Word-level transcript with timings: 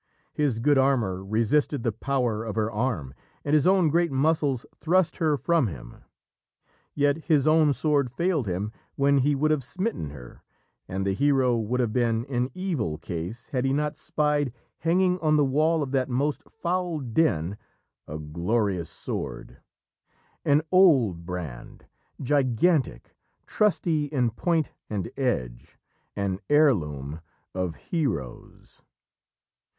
His 0.33 0.57
good 0.57 0.79
armour 0.79 1.23
resisted 1.23 1.83
the 1.83 1.91
power 1.91 2.43
of 2.43 2.55
her 2.55 2.71
arm, 2.71 3.13
and 3.45 3.53
his 3.53 3.67
own 3.67 3.87
great 3.89 4.11
muscles 4.11 4.65
thrust 4.79 5.17
her 5.17 5.37
from 5.37 5.67
him. 5.67 6.03
Yet 6.95 7.25
his 7.25 7.45
own 7.45 7.71
sword 7.71 8.09
failed 8.09 8.47
him 8.47 8.71
when 8.95 9.19
he 9.19 9.35
would 9.35 9.51
have 9.51 9.63
smitten 9.63 10.09
her, 10.09 10.41
and 10.87 11.05
the 11.05 11.13
hero 11.13 11.55
would 11.55 11.79
have 11.79 11.93
been 11.93 12.25
in 12.25 12.49
evil 12.55 12.97
case 12.97 13.49
had 13.49 13.63
he 13.63 13.73
not 13.73 13.95
spied, 13.95 14.51
hanging 14.79 15.19
on 15.19 15.37
the 15.37 15.45
wall 15.45 15.83
of 15.83 15.91
that 15.91 16.09
most 16.09 16.49
foul 16.49 16.97
den, 16.99 17.55
"A 18.07 18.17
glorious 18.17 18.89
sword, 18.89 19.57
An 20.43 20.63
old 20.71 21.27
brand 21.27 21.85
gigantic, 22.19 23.13
trusty 23.45 24.05
in 24.05 24.31
point 24.31 24.71
and 24.89 25.11
edge, 25.15 25.77
An 26.15 26.39
heirloom 26.49 27.21
of 27.53 27.75
heroes." 27.75 28.81